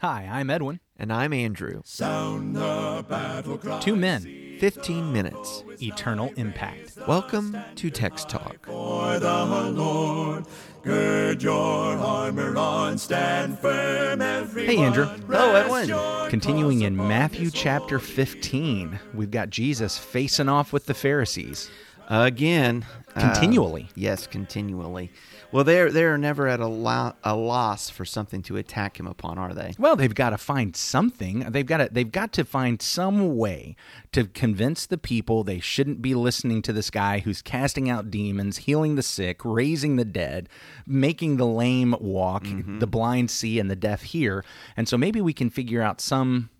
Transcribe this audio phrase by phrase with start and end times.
[0.00, 0.80] Hi, I'm Edwin.
[0.96, 1.82] And I'm Andrew.
[1.84, 3.80] Sound the battle cry.
[3.80, 5.62] Two men, 15 minutes.
[5.82, 6.96] eternal impact.
[7.06, 8.66] Welcome to Text Talk.
[8.66, 10.44] For the Lord,
[10.82, 11.54] gird your
[11.98, 14.74] armor on, stand firm, everyone.
[14.74, 15.04] Hey, Andrew.
[15.06, 16.30] Hello, Edwin.
[16.30, 21.70] Continuing in Matthew chapter 15, we've got Jesus facing off with the Pharisees.
[22.08, 22.84] Again.
[23.14, 23.88] uh, Continually.
[23.94, 25.12] yes, continually.
[25.52, 29.38] Well, they're, they're never at a, lo- a loss for something to attack him upon,
[29.38, 29.74] are they?
[29.78, 31.40] Well, they've got to find something.
[31.40, 33.76] They've got to they've got to find some way
[34.12, 38.58] to convince the people they shouldn't be listening to this guy who's casting out demons,
[38.58, 40.48] healing the sick, raising the dead,
[40.86, 42.78] making the lame walk, mm-hmm.
[42.78, 44.44] the blind see and the deaf hear.
[44.76, 46.50] And so maybe we can figure out some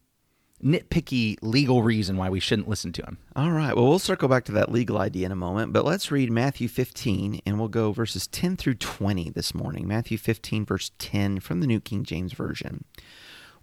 [0.62, 3.19] nitpicky legal reason why we shouldn't listen to him.
[3.34, 3.74] All right.
[3.74, 6.69] Well, we'll circle back to that legal idea in a moment, but let's read Matthew
[6.69, 9.88] 15 and we'll go verses 10 through 20 this morning.
[9.88, 12.84] Matthew 15, verse 10 from the New King James Version.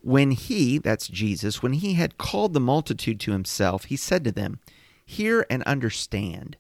[0.02, 4.32] When he, that's Jesus, when he had called the multitude to himself, he said to
[4.32, 4.60] them,
[5.06, 6.58] Hear and understand.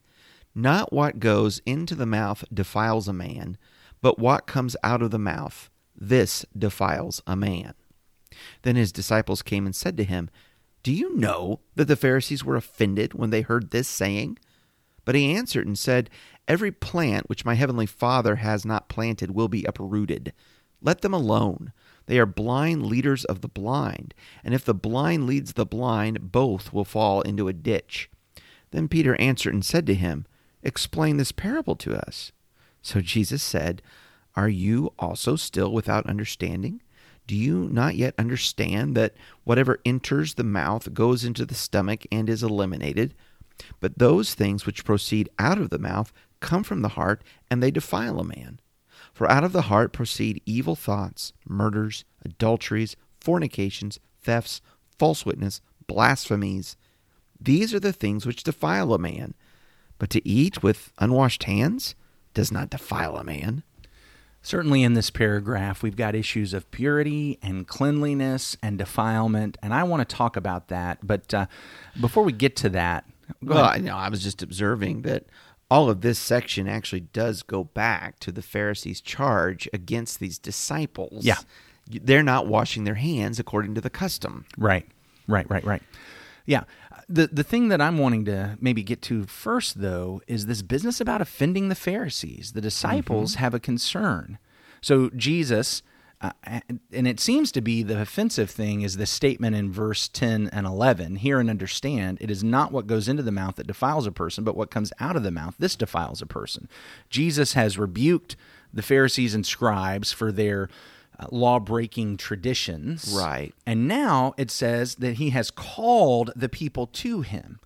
[0.56, 3.58] Not what goes into the mouth defiles a man,
[4.02, 7.74] but what comes out of the mouth, this defiles a man.
[8.62, 10.30] Then his disciples came and said to him,
[10.84, 14.38] Do you know that the Pharisees were offended when they heard this saying?
[15.06, 16.10] But he answered and said,
[16.48, 20.34] Every plant which my heavenly Father has not planted will be uprooted.
[20.82, 21.72] Let them alone.
[22.08, 24.14] They are blind leaders of the blind,
[24.44, 28.10] and if the blind leads the blind, both will fall into a ditch.
[28.72, 30.26] Then Peter answered and said to him,
[30.64, 32.32] Explain this parable to us.
[32.82, 33.82] So Jesus said,
[34.36, 36.82] Are you also still without understanding?
[37.28, 42.30] Do you not yet understand that whatever enters the mouth goes into the stomach and
[42.30, 43.14] is eliminated?
[43.80, 47.72] But those things which proceed out of the mouth come from the heart, and they
[47.72, 48.60] defile a man.
[49.14, 54.62] For out of the heart proceed evil thoughts, murders, adulteries, fornications, thefts,
[54.98, 56.78] false witness, blasphemies.
[57.42, 59.34] These are the things which defile a man.
[59.98, 61.96] But to eat with unwashed hands
[62.34, 63.64] does not defile a man.
[64.48, 69.84] Certainly, in this paragraph, we've got issues of purity and cleanliness and defilement, and I
[69.84, 71.06] want to talk about that.
[71.06, 71.48] But uh,
[72.00, 73.04] before we get to that,
[73.42, 73.66] Well.
[73.66, 75.26] I know I was just observing that
[75.70, 81.26] all of this section actually does go back to the Pharisees' charge against these disciples.
[81.26, 81.40] Yeah.
[81.90, 84.46] They're not washing their hands according to the custom.
[84.58, 84.88] Right,
[85.28, 85.84] right, right, right.
[86.48, 86.64] Yeah.
[87.08, 91.00] The the thing that I'm wanting to maybe get to first, though, is this business
[91.00, 92.54] about offending the Pharisees.
[92.54, 94.40] The disciples have a concern.
[94.82, 95.84] So Jesus,
[96.22, 100.50] uh, and it seems to be the offensive thing is the statement in verse 10
[100.52, 104.08] and 11 hear and understand it is not what goes into the mouth that defiles
[104.08, 106.68] a person but what comes out of the mouth this defiles a person
[107.12, 108.36] jesus has rebuked
[108.74, 110.70] the pharisees and scribes for their
[111.20, 113.54] uh, law-breaking traditions Right.
[113.66, 117.60] and now it says that he has called the people to him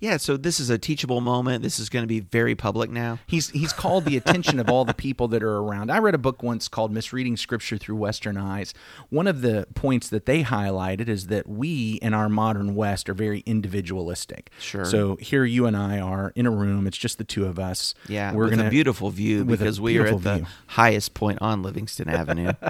[0.00, 1.62] Yeah, so this is a teachable moment.
[1.64, 3.18] This is going to be very public now.
[3.26, 5.90] He's he's called the attention of all the people that are around.
[5.90, 8.74] I read a book once called Misreading Scripture Through Western Eyes.
[9.10, 13.14] One of the points that they highlighted is that we in our modern West are
[13.14, 14.50] very individualistic.
[14.60, 14.84] Sure.
[14.84, 16.86] So here you and I are in a room.
[16.86, 17.94] It's just the two of us.
[18.06, 20.46] Yeah, we're gonna a beautiful view because we are at the view.
[20.68, 22.52] highest point on Livingston Avenue.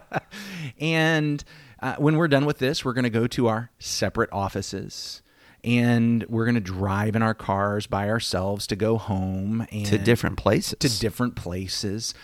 [0.81, 1.43] And
[1.81, 5.23] uh, when we're done with this, we're going to go to our separate offices.
[5.65, 9.99] And we're going to drive in our cars by ourselves to go home and to
[9.99, 10.79] different places.
[10.79, 12.15] to different places.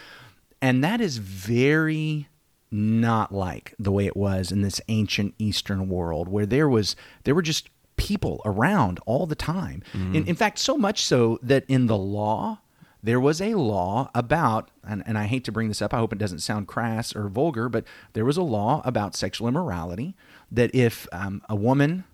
[0.62, 2.28] And that is very
[2.70, 7.34] not like the way it was in this ancient Eastern world where there was there
[7.34, 9.82] were just people around all the time.
[9.92, 12.58] In, in fact, so much so that in the law,
[13.02, 16.12] there was a law about, and, and I hate to bring this up, I hope
[16.12, 17.84] it doesn't sound crass or vulgar, but
[18.14, 20.16] there was a law about sexual immorality
[20.50, 22.04] that if um, a woman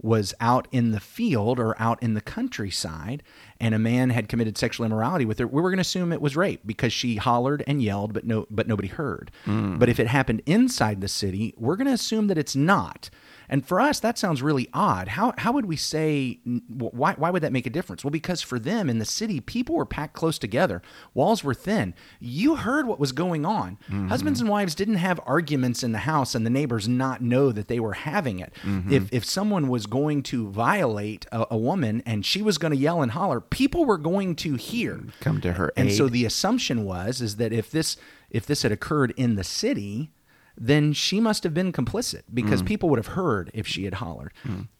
[0.00, 3.22] was out in the field or out in the countryside
[3.58, 6.20] and a man had committed sexual immorality with her, we were going to assume it
[6.20, 9.30] was rape because she hollered and yelled, but no, but nobody heard.
[9.44, 9.78] Hmm.
[9.78, 13.08] But if it happened inside the city, we're going to assume that it's not.
[13.48, 15.08] And for us, that sounds really odd.
[15.08, 18.04] How, how would we say, why, why would that make a difference?
[18.04, 20.82] Well, because for them in the city, people were packed close together,
[21.14, 21.94] walls were thin.
[22.20, 23.78] You heard what was going on.
[23.86, 24.08] Mm-hmm.
[24.08, 27.68] Husbands and wives didn't have arguments in the house and the neighbors not know that
[27.68, 28.52] they were having it.
[28.62, 28.92] Mm-hmm.
[28.92, 32.78] If, if someone was going to violate a, a woman and she was going to
[32.78, 35.04] yell and holler, people were going to hear.
[35.20, 37.96] Come to her And so the assumption was is that if this
[38.30, 40.10] if this had occurred in the city,
[40.58, 42.66] then she must have been complicit because Mm.
[42.66, 44.32] people would have heard if she had hollered.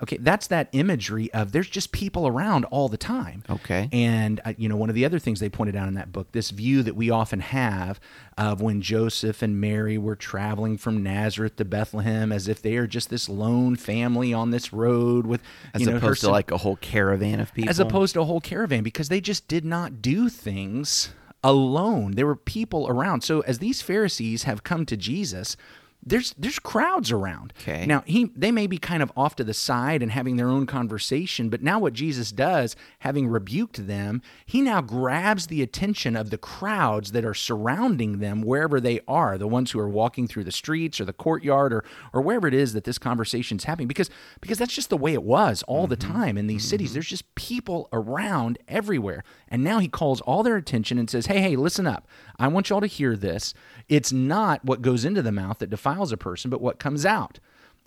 [0.02, 3.42] Okay, that's that imagery of there's just people around all the time.
[3.50, 3.88] Okay.
[3.92, 6.32] And, uh, you know, one of the other things they pointed out in that book,
[6.32, 8.00] this view that we often have
[8.38, 12.86] of when Joseph and Mary were traveling from Nazareth to Bethlehem as if they are
[12.86, 15.40] just this lone family on this road with,
[15.74, 17.68] As you know, opposed to like a whole caravan of people.
[17.70, 21.10] as opposed to a whole caravan because they just did not do things
[21.46, 22.12] alone.
[22.12, 23.22] There were people around.
[23.22, 25.56] So as these Pharisees have come to Jesus,
[26.06, 27.52] there's there's crowds around.
[27.60, 27.84] Okay.
[27.84, 30.64] Now he they may be kind of off to the side and having their own
[30.64, 36.30] conversation, but now what Jesus does, having rebuked them, he now grabs the attention of
[36.30, 40.44] the crowds that are surrounding them wherever they are, the ones who are walking through
[40.44, 44.08] the streets or the courtyard or or wherever it is that this conversation's happening because
[44.40, 46.12] because that's just the way it was all the mm-hmm.
[46.12, 46.70] time in these mm-hmm.
[46.70, 46.92] cities.
[46.92, 49.24] There's just people around everywhere.
[49.48, 52.06] And now he calls all their attention and says, "Hey, hey, listen up.
[52.38, 53.54] I want y'all to hear this.
[53.88, 57.38] It's not what goes into the mouth that defiles a person, but what comes out."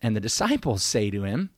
[0.01, 1.49] And the disciples say to him,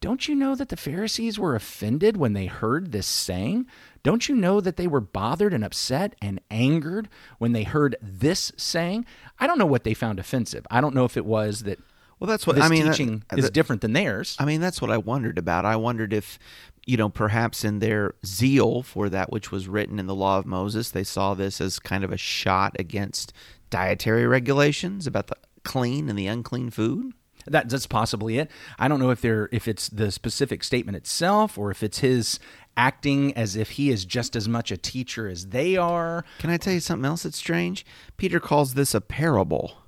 [0.00, 3.66] don't you know that the Pharisees were offended when they heard this saying?
[4.02, 7.08] Don't you know that they were bothered and upset and angered
[7.38, 9.06] when they heard this saying?
[9.38, 10.66] I don't know what they found offensive.
[10.70, 11.78] I don't know if it was that
[12.20, 12.86] well, that's what this I mean.
[12.86, 14.36] teaching uh, that- is different than theirs.
[14.38, 15.64] I mean, that's what I wondered about.
[15.64, 16.38] I wondered if,
[16.86, 20.46] you know, perhaps in their zeal for that which was written in the law of
[20.46, 23.32] Moses, they saw this as kind of a shot against
[23.70, 27.12] dietary regulations about the clean and the unclean food.
[27.46, 28.50] That, that's possibly it.
[28.78, 32.40] I don't know if they're if it's the specific statement itself or if it's his
[32.76, 36.24] acting as if he is just as much a teacher as they are.
[36.38, 37.86] Can I tell you something else that's strange?
[38.16, 39.78] Peter calls this a parable.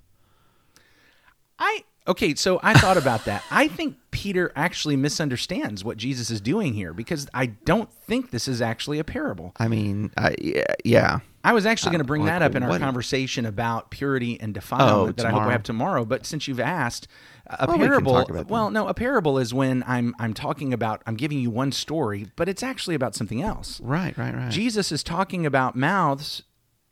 [1.59, 3.43] I okay, so I thought about that.
[3.51, 8.47] I think Peter actually misunderstands what Jesus is doing here because I don't think this
[8.47, 9.53] is actually a parable.
[9.57, 11.21] I mean, I, yeah, yeah.
[11.49, 14.53] I was actually going to bring that up in our what- conversation about purity and
[14.53, 16.05] defilement Oh, that I hope we have tomorrow.
[16.05, 17.09] But since you've asked,
[17.47, 18.25] a Well, we parable.
[18.27, 18.49] that.
[18.49, 22.27] well, no, a parable is when I'm I'm talking about I'm giving you one story,
[22.37, 23.81] but it's actually about something else.
[23.81, 24.51] Right, right, right.
[24.51, 26.43] Jesus is talking about mouths,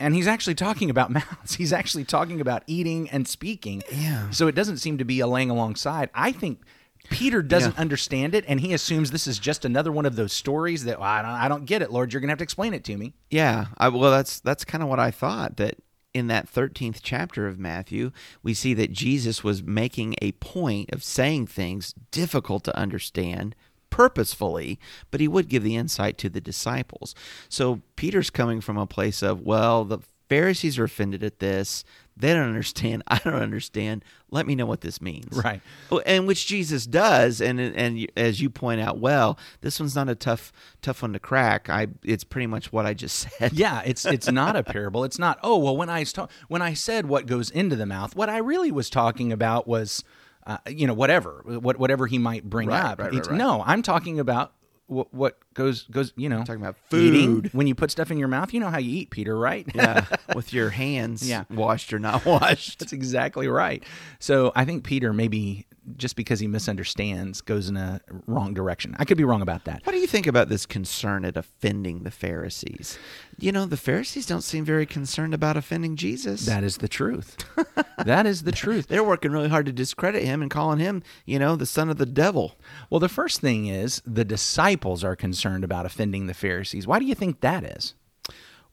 [0.00, 1.56] and he's actually talking about mouths.
[1.56, 3.82] He's actually talking about eating and speaking.
[3.92, 4.30] Yeah.
[4.30, 6.08] So it doesn't seem to be a laying alongside.
[6.14, 6.62] I think
[7.10, 7.80] Peter doesn't Yeah.
[7.80, 11.08] understand it, and he assumes this is just another one of those stories that "Well,
[11.08, 12.12] I don't, I don't get it, Lord.
[12.12, 13.14] You're going to have to explain it to me.
[13.30, 15.56] Yeah, I, well, that's that's kind of what I thought.
[15.56, 15.76] That
[16.14, 18.10] in that thirteenth chapter of Matthew,
[18.42, 23.54] we see that Jesus was making a point of saying things difficult to understand
[23.88, 24.78] purposefully,
[25.10, 27.14] but he would give the insight to the disciples.
[27.48, 31.84] So Peter's coming from a place of, well, the Pharisees are offended at this.
[32.16, 33.02] They don't understand.
[33.08, 34.04] I don't understand.
[34.30, 35.36] Let me know what this means.
[35.44, 35.60] Right.
[36.06, 40.14] And which Jesus does, and and as you point out, well, this one's not a
[40.14, 40.52] tough
[40.82, 41.68] tough one to crack.
[41.68, 43.52] I it's pretty much what I just said.
[43.52, 45.04] Yeah, it's it's not a parable.
[45.04, 45.38] It's not.
[45.42, 48.38] Oh well, when I sta- when I said what goes into the mouth, what I
[48.38, 50.02] really was talking about was,
[50.46, 52.98] uh, you know, whatever, what whatever he might bring Right, up.
[53.00, 53.30] right, right.
[53.32, 54.52] No, I'm talking about
[54.86, 56.12] what what goes goes.
[56.16, 57.42] You know, Talking about eating.
[57.42, 57.50] food.
[57.54, 59.66] When you put stuff in your mouth, you know how you eat, Peter, right?
[59.74, 61.44] yeah, with your hands Yeah.
[61.50, 62.78] washed or not washed.
[62.78, 63.82] That's exactly right.
[64.18, 65.66] So I think Peter maybe
[65.96, 68.96] just because he misunderstands goes in a wrong direction.
[68.98, 69.82] I could be wrong about that.
[69.84, 72.98] What do you think about this concern at offending the Pharisees?
[73.38, 76.46] You know, the Pharisees don't seem very concerned about offending Jesus.
[76.46, 77.36] That is the truth.
[78.04, 78.88] that is the truth.
[78.88, 81.98] They're working really hard to discredit him and calling him, you know, the son of
[81.98, 82.56] the devil.
[82.90, 86.86] Well, the first thing is the disciples are concerned about offending the Pharisees.
[86.86, 87.94] Why do you think that is?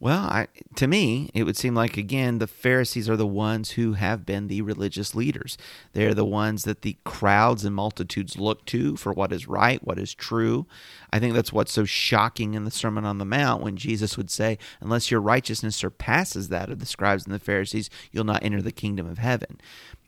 [0.03, 3.93] Well, I, to me, it would seem like, again, the Pharisees are the ones who
[3.93, 5.57] have been the religious leaders.
[5.93, 9.97] They're the ones that the crowds and multitudes look to for what is right, what
[9.97, 10.65] is true.
[11.13, 14.29] I think that's what's so shocking in the Sermon on the Mount when Jesus would
[14.29, 18.61] say, Unless your righteousness surpasses that of the scribes and the Pharisees, you'll not enter
[18.61, 19.61] the kingdom of heaven.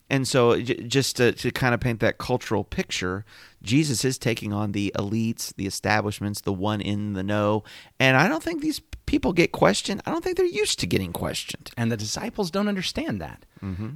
[0.09, 3.25] And so, just to, to kind of paint that cultural picture,
[3.65, 7.63] Jesus is taking on the elites, the establishments, the one in the know.
[7.99, 10.01] And I don't think these people get questioned.
[10.05, 11.71] I don't think they're used to getting questioned.
[11.77, 13.45] And the disciples don't understand that.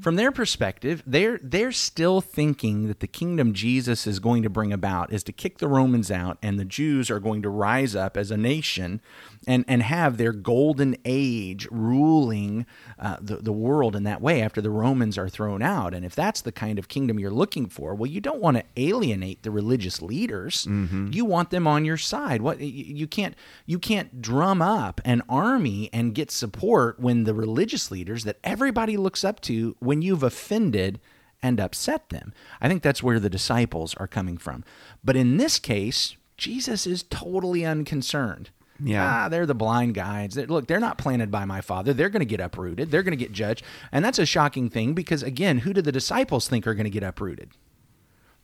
[0.01, 4.73] From their perspective, they're they're still thinking that the kingdom Jesus is going to bring
[4.73, 8.17] about is to kick the Romans out and the Jews are going to rise up
[8.17, 8.99] as a nation
[9.45, 12.65] and, and have their golden age ruling
[12.97, 15.93] uh, the, the world in that way after the Romans are thrown out.
[15.93, 18.63] And if that's the kind of kingdom you're looking for, well, you don't want to
[18.75, 20.65] alienate the religious leaders.
[21.11, 22.41] You want them on your side.
[22.41, 23.35] What you- you can't
[23.65, 28.95] you can't drum up an army and get support when the religious leaders that everybody
[28.97, 30.99] looks up to when you've offended
[31.41, 32.33] and upset them.
[32.61, 34.63] I think that's where the disciples are coming from.
[35.03, 38.49] But in this case, Jesus is totally unconcerned.
[38.81, 39.05] Yeah.
[39.25, 40.35] Ah, they're the blind guides.
[40.35, 41.93] They're- look, they're not planted by my father.
[41.93, 42.91] They're going to get uprooted.
[42.91, 43.61] They're going to get judged.
[43.91, 46.97] And that's a shocking thing because, again, who do the disciples think are going to
[46.99, 47.49] get uprooted?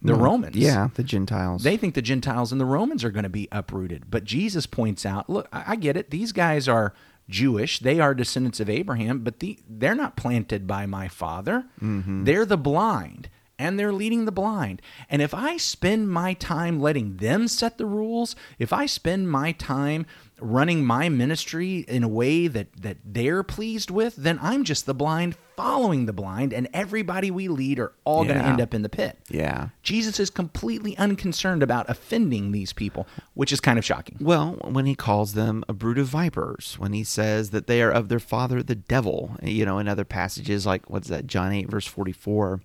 [0.01, 0.55] The Romans.
[0.55, 1.63] Yeah, the Gentiles.
[1.63, 4.11] They think the Gentiles and the Romans are going to be uprooted.
[4.11, 6.11] But Jesus points out, look, I, get it.
[6.11, 6.93] These guys are
[7.27, 7.79] Jewish.
[7.79, 11.65] They are descendants of Abraham, but the, they're not planted by my father.
[11.81, 12.25] Mm-hmm.
[12.25, 14.81] They're the blind, and they're leading the blind.
[15.09, 19.53] And if I spend my time letting them set the rules, if I spend my
[19.53, 20.05] time
[20.39, 24.93] running my ministry in a way that, that they're pleased with, then I'm just the
[24.93, 28.81] blind following the blind, and everybody we lead are all going to end up in
[28.81, 29.17] the pit.
[29.29, 29.69] yeah.
[29.83, 34.17] Jesus is completely unconcerned about offending these people, which is kind of shocking.
[34.19, 37.91] Well, when he calls them a brood of vipers, when he says that they are
[37.91, 41.69] of their father the devil, you know, in other passages like what's that, John 8,
[41.69, 42.61] verse 44.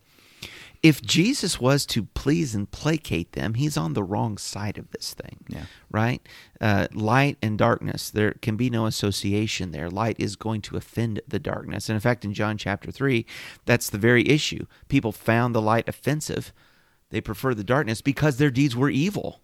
[0.83, 5.13] If Jesus was to please and placate them, he's on the wrong side of this
[5.13, 5.45] thing.
[5.49, 5.65] Yeah.
[5.91, 6.27] Right?
[6.59, 9.91] Uh, light and darkness, there can be no association there.
[9.91, 11.89] Light is going to offend the darkness.
[11.89, 13.27] And in fact, in John chapter 3,
[13.67, 14.65] that's the very issue.
[14.89, 16.53] People found the light offensive,
[17.11, 19.41] they prefer the darkness because their deeds were evil.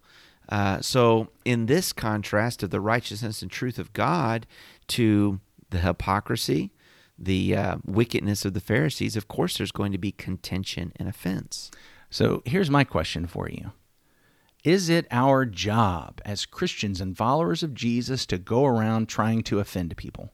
[0.49, 4.47] Uh, so, in this contrast of the righteousness and truth of God
[4.87, 6.71] to the hypocrisy,
[7.17, 11.71] the uh, wickedness of the Pharisees, of course, there's going to be contention and offense.
[12.09, 13.71] So here's my question for you
[14.63, 19.59] Is it our job as Christians and followers of Jesus to go around trying to
[19.59, 20.31] offend people?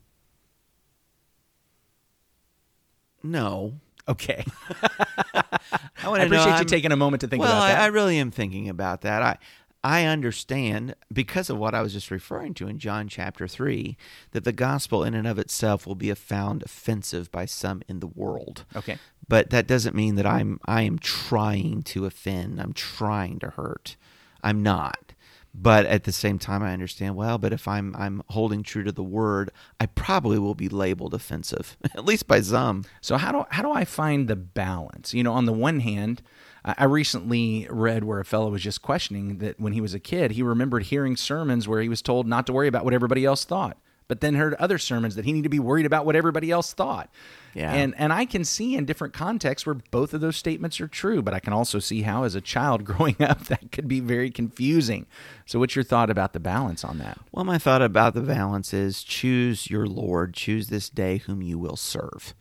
[3.23, 3.79] No.
[4.07, 4.43] Okay.
[4.81, 4.89] I,
[6.03, 7.79] I wanna know, appreciate you taking a moment to think well, about that.
[7.79, 9.21] I, I really am thinking about that.
[9.21, 9.37] I
[9.83, 13.97] I understand because of what I was just referring to in John chapter three
[14.31, 18.07] that the gospel in and of itself will be found offensive by some in the
[18.07, 18.65] world.
[18.75, 18.97] okay.
[19.27, 22.61] But that doesn't mean that I'm I am trying to offend.
[22.61, 23.95] I'm trying to hurt.
[24.43, 25.13] I'm not.
[25.55, 27.15] But at the same time, I understand.
[27.15, 31.13] Well, but if I'm I'm holding true to the word, I probably will be labeled
[31.13, 32.85] offensive, at least by some.
[33.01, 35.13] So how do how do I find the balance?
[35.13, 36.21] You know, on the one hand,
[36.65, 40.31] I recently read where a fellow was just questioning that when he was a kid,
[40.31, 43.43] he remembered hearing sermons where he was told not to worry about what everybody else
[43.43, 43.77] thought,
[44.07, 46.73] but then heard other sermons that he needed to be worried about what everybody else
[46.73, 47.09] thought.
[47.53, 47.71] Yeah.
[47.71, 51.21] And and I can see in different contexts where both of those statements are true,
[51.21, 54.31] but I can also see how as a child growing up that could be very
[54.31, 55.05] confusing.
[55.45, 57.19] So what's your thought about the balance on that?
[57.31, 61.59] Well, my thought about the balance is choose your Lord, choose this day whom you
[61.59, 62.33] will serve.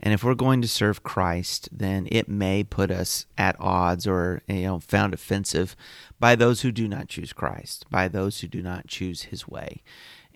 [0.00, 4.42] And if we're going to serve Christ, then it may put us at odds or
[4.46, 5.76] you know found offensive
[6.20, 9.82] by those who do not choose Christ, by those who do not choose his way.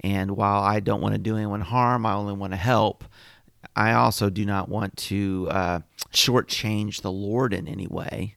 [0.03, 3.05] And while I don't want to do anyone harm, I only want to help.
[3.77, 5.81] I also do not want to uh,
[6.13, 8.37] shortchange the Lord in any way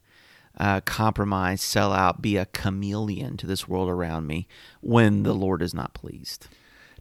[0.58, 4.48] uh, compromise, sell out, be a chameleon to this world around me
[4.80, 6.48] when the Lord is not pleased.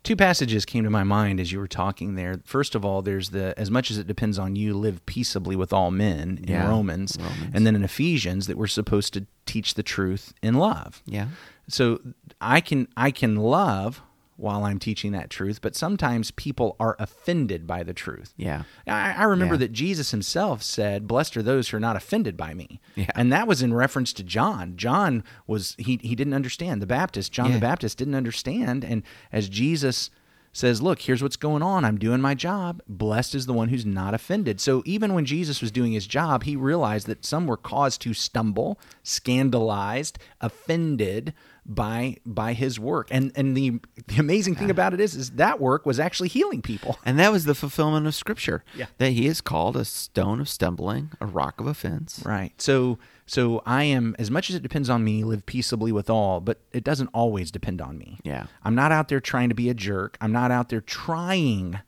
[0.03, 2.39] Two passages came to my mind as you were talking there.
[2.45, 5.73] First of all, there's the as much as it depends on you, live peaceably with
[5.73, 7.51] all men in Yeah, Romans, Romans.
[7.55, 11.01] and then in Ephesians that we're supposed to teach the truth in love.
[11.07, 11.29] Yeah.
[11.67, 12.01] So
[12.39, 14.03] I can I can love
[14.37, 18.33] while I'm teaching that truth, but sometimes people are offended by the truth.
[18.37, 18.63] Yeah.
[18.85, 19.59] I, I remember Yeah.
[19.59, 23.11] that Jesus himself said, "Blessed are those who are not offended by me," Yeah.
[23.15, 24.75] and that was in reference to John.
[24.75, 27.31] John was he he didn't understand the Baptist.
[27.31, 27.53] John Yeah.
[27.55, 30.09] the Baptist didn't understand, and as Jesus
[30.51, 31.83] says, "Look, here's what's going on.
[31.83, 32.81] I'm doing my job.
[32.87, 36.43] Blessed is the one who's not offended." So even when Jesus was doing his job,
[36.43, 41.33] he realized that some were caused to stumble, scandalized, offended
[41.65, 43.07] by by his work.
[43.11, 46.61] And and the the amazing thing about it is is that work was actually healing
[46.61, 46.99] people.
[47.05, 48.63] And that was the fulfillment of Scripture.
[48.75, 48.87] Yeah.
[48.97, 52.21] That he is called a stone of stumbling, a rock of offense.
[52.25, 52.51] Right.
[52.59, 56.41] So so I am as much as it depends on me, live peaceably with all,
[56.41, 58.19] but it doesn't always depend on me.
[58.23, 58.47] Yeah.
[58.63, 60.17] I'm not out there trying to be a jerk.
[60.19, 61.79] I'm not out there trying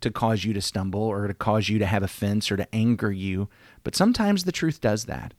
[0.00, 3.10] to cause you to stumble or to cause you to have offense or to anger
[3.10, 3.48] you.
[3.82, 5.34] But sometimes the truth does that.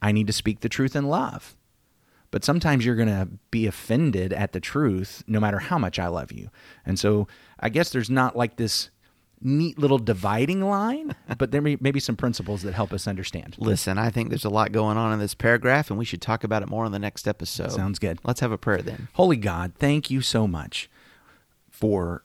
[0.00, 1.56] I need to speak the truth in love.
[2.32, 6.08] But sometimes you're going to be offended at the truth no matter how much I
[6.08, 6.50] love you.
[6.84, 7.28] And so
[7.60, 8.90] I guess there's not like this
[9.44, 13.56] neat little dividing line, but there may, may be some principles that help us understand.
[13.58, 16.42] Listen, I think there's a lot going on in this paragraph, and we should talk
[16.42, 17.72] about it more on the next episode.
[17.72, 18.18] Sounds good.
[18.24, 19.08] Let's have a prayer then.
[19.12, 20.88] Holy God, thank you so much
[21.70, 22.22] for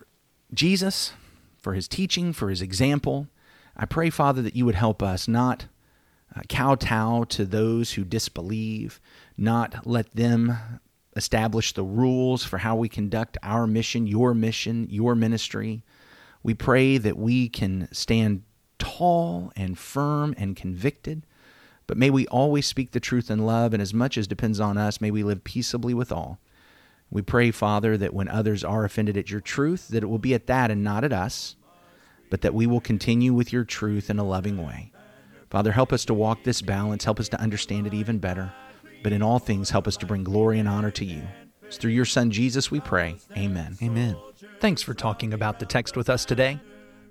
[0.53, 1.13] Jesus,
[1.57, 3.27] for his teaching, for his example.
[3.75, 5.65] I pray, Father, that you would help us not
[6.35, 8.99] uh, kowtow to those who disbelieve,
[9.37, 10.57] not let them
[11.15, 15.83] establish the rules for how we conduct our mission, your mission, your ministry.
[16.43, 18.43] We pray that we can stand
[18.79, 21.25] tall and firm and convicted,
[21.87, 24.77] but may we always speak the truth in love, and as much as depends on
[24.77, 26.39] us, may we live peaceably with all.
[27.09, 30.33] We pray, Father, that when others are offended at your truth, that it will be
[30.33, 31.55] at that and not at us,
[32.29, 34.91] but that we will continue with your truth in a loving way.
[35.49, 38.51] Father, help us to walk this balance, help us to understand it even better,
[39.03, 41.21] but in all things, help us to bring glory and honor to you.
[41.63, 43.17] It's through your Son, Jesus, we pray.
[43.35, 43.77] Amen.
[43.81, 44.15] Amen.
[44.59, 46.59] Thanks for talking about the text with us today.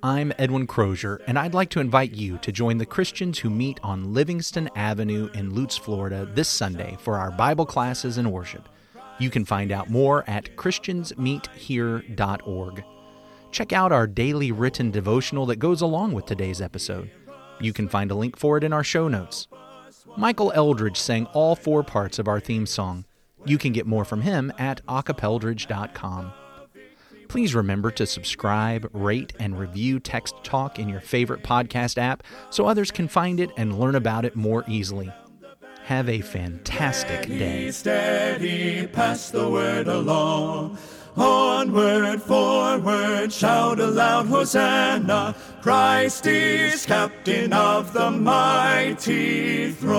[0.03, 3.81] I'm Edwin Crozier, and I'd like to invite you to join the Christians who meet
[3.83, 8.69] on Livingston Avenue in Lutz, Florida this Sunday for our Bible classes and worship.
[9.19, 12.85] You can find out more at ChristiansMeetHere.org.
[13.51, 17.11] Check out our daily written devotional that goes along with today's episode.
[17.59, 19.49] You can find a link for it in our show notes.
[20.17, 23.05] Michael Eldridge sang all four parts of our theme song.
[23.45, 26.33] You can get more from him at acapeldridge.com.
[27.29, 32.67] Please remember to subscribe, rate, and review Text Talk in your favorite podcast app so
[32.67, 35.13] others can find it and learn about it more easily.
[35.85, 37.71] Have a fantastic day.
[37.71, 40.79] Steady, pass the word along.
[41.17, 45.35] Onward, forward, shout aloud, Hosanna!
[45.63, 49.97] Christ is captain of the mighty throne.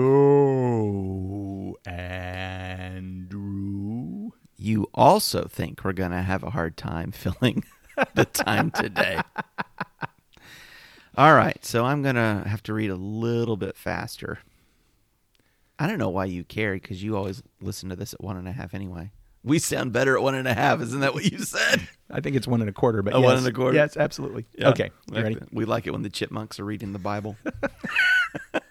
[0.00, 3.40] Hello, Andrew.
[4.56, 7.64] You also think we're going to have a hard time filling
[8.14, 9.20] the time today.
[11.18, 14.38] All right, so I'm going to have to read a little bit faster.
[15.80, 18.46] I don't know why you care because you always listen to this at one and
[18.46, 19.10] a half anyway.
[19.42, 20.82] We sound better at one and a half.
[20.82, 21.88] Isn't that what you said?
[22.10, 23.24] I think it's one and a quarter, but Oh, yes.
[23.26, 23.74] one and a quarter?
[23.74, 24.44] Yes, absolutely.
[24.62, 25.38] Okay, you ready?
[25.50, 27.36] We like it when the chipmunks are reading the Bible.